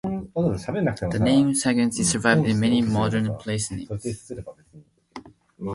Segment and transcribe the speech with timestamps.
[0.33, 4.17] The name Saguenay survived in many modern placenames.